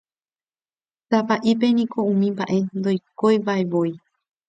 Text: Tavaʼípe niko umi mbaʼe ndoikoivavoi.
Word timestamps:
Tavaʼípe 1.09 1.67
niko 1.75 1.99
umi 2.11 2.27
mbaʼe 2.33 2.57
ndoikoivavoi. 2.77 3.91